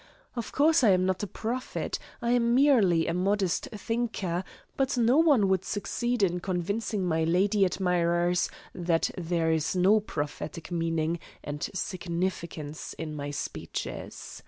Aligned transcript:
Of 0.35 0.51
course 0.51 0.83
I 0.83 0.89
am 0.89 1.05
not 1.05 1.21
a 1.21 1.27
prophet; 1.27 1.99
I 2.23 2.31
am 2.31 2.55
merely 2.55 3.05
a 3.05 3.13
modest 3.13 3.67
thinker, 3.71 4.43
but 4.75 4.97
no 4.97 5.19
one 5.19 5.47
would 5.47 5.63
succeed 5.63 6.23
in 6.23 6.39
convincing 6.39 7.05
my 7.05 7.23
lady 7.23 7.65
admirers 7.65 8.49
that 8.73 9.11
there 9.15 9.51
is 9.51 9.75
no 9.75 9.99
prophetic 9.99 10.71
meaning 10.71 11.19
and 11.43 11.69
significance 11.75 12.93
in 12.97 13.13
my 13.13 13.29
speeches. 13.29 14.39